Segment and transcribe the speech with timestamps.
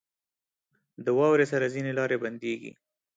[1.05, 2.71] •د واورې سره ځینې لارې بندېږي.